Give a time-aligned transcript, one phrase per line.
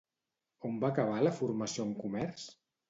[0.71, 2.53] On va acabar la formació en Comerç?